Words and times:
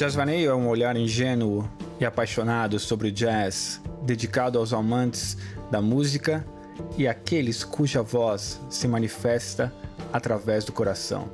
Jazzvaneio 0.00 0.50
é 0.50 0.54
um 0.54 0.66
olhar 0.66 0.96
ingênuo 0.96 1.70
e 2.00 2.06
apaixonado 2.06 2.78
sobre 2.78 3.08
o 3.08 3.12
jazz, 3.12 3.82
dedicado 4.00 4.58
aos 4.58 4.72
amantes 4.72 5.36
da 5.70 5.82
música 5.82 6.42
e 6.96 7.06
àqueles 7.06 7.62
cuja 7.62 8.02
voz 8.02 8.58
se 8.70 8.88
manifesta 8.88 9.70
através 10.10 10.64
do 10.64 10.72
coração. 10.72 11.28